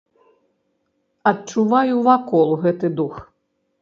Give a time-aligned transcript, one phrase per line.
[1.31, 3.15] Адчуваю вакол гэты дух.